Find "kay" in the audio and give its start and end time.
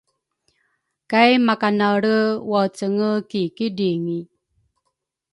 1.11-1.31